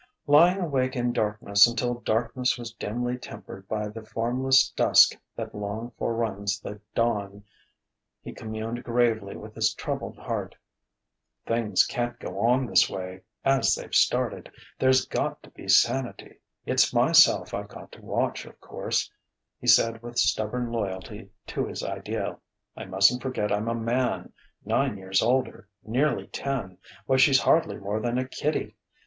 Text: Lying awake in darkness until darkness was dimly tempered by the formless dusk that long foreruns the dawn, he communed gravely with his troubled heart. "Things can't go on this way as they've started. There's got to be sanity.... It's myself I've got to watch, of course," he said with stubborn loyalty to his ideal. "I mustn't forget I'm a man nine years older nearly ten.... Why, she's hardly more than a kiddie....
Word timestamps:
Lying 0.25 0.59
awake 0.59 0.95
in 0.95 1.13
darkness 1.13 1.67
until 1.67 1.93
darkness 1.99 2.57
was 2.57 2.73
dimly 2.73 3.19
tempered 3.19 3.67
by 3.67 3.87
the 3.87 4.03
formless 4.03 4.71
dusk 4.71 5.15
that 5.35 5.53
long 5.53 5.91
foreruns 5.91 6.59
the 6.59 6.81
dawn, 6.95 7.43
he 8.23 8.33
communed 8.33 8.83
gravely 8.83 9.37
with 9.37 9.53
his 9.53 9.75
troubled 9.75 10.17
heart. 10.17 10.55
"Things 11.45 11.85
can't 11.85 12.17
go 12.19 12.39
on 12.39 12.65
this 12.65 12.89
way 12.89 13.21
as 13.45 13.75
they've 13.75 13.93
started. 13.93 14.49
There's 14.79 15.05
got 15.05 15.43
to 15.43 15.51
be 15.51 15.67
sanity.... 15.67 16.39
It's 16.65 16.91
myself 16.95 17.53
I've 17.53 17.67
got 17.67 17.91
to 17.91 18.01
watch, 18.01 18.45
of 18.47 18.59
course," 18.59 19.07
he 19.59 19.67
said 19.67 20.01
with 20.01 20.17
stubborn 20.17 20.71
loyalty 20.71 21.29
to 21.45 21.67
his 21.67 21.83
ideal. 21.83 22.41
"I 22.75 22.85
mustn't 22.85 23.21
forget 23.21 23.51
I'm 23.51 23.67
a 23.67 23.75
man 23.75 24.33
nine 24.65 24.97
years 24.97 25.21
older 25.21 25.69
nearly 25.83 26.25
ten.... 26.25 26.79
Why, 27.05 27.17
she's 27.17 27.41
hardly 27.41 27.77
more 27.77 27.99
than 27.99 28.17
a 28.17 28.27
kiddie.... 28.27 28.75